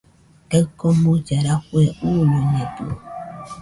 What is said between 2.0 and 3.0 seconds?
uñoñedɨo